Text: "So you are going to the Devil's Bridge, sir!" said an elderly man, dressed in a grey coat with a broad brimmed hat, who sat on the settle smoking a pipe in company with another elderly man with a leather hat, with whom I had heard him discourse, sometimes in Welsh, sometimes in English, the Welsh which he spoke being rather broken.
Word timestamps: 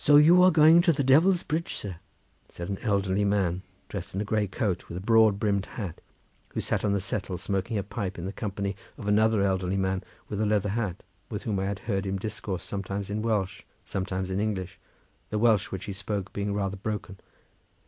"So 0.03 0.15
you 0.15 0.41
are 0.41 0.49
going 0.49 0.81
to 0.81 0.91
the 0.93 1.03
Devil's 1.03 1.43
Bridge, 1.43 1.75
sir!" 1.75 1.97
said 2.49 2.69
an 2.69 2.79
elderly 2.79 3.23
man, 3.23 3.61
dressed 3.87 4.15
in 4.15 4.21
a 4.21 4.25
grey 4.25 4.47
coat 4.47 4.89
with 4.89 4.97
a 4.97 5.05
broad 5.05 5.39
brimmed 5.39 5.67
hat, 5.77 6.01
who 6.53 6.59
sat 6.59 6.83
on 6.83 6.93
the 6.93 6.99
settle 6.99 7.37
smoking 7.37 7.77
a 7.77 7.83
pipe 7.83 8.17
in 8.17 8.31
company 8.31 8.75
with 8.97 9.07
another 9.07 9.43
elderly 9.43 9.77
man 9.77 10.01
with 10.27 10.41
a 10.41 10.45
leather 10.47 10.69
hat, 10.69 11.03
with 11.29 11.43
whom 11.43 11.59
I 11.59 11.65
had 11.65 11.77
heard 11.85 12.07
him 12.07 12.17
discourse, 12.17 12.63
sometimes 12.63 13.11
in 13.11 13.21
Welsh, 13.21 13.61
sometimes 13.85 14.31
in 14.31 14.39
English, 14.39 14.79
the 15.29 15.37
Welsh 15.37 15.69
which 15.69 15.85
he 15.85 15.93
spoke 15.93 16.33
being 16.33 16.51
rather 16.51 16.77
broken. 16.77 17.19